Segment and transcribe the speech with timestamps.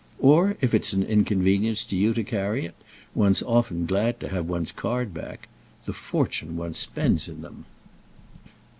[0.17, 2.73] Or if it's an inconvenience to you to carry it,
[3.13, 5.47] one's often glad to have one's card back.
[5.85, 7.65] The fortune one spends in them!"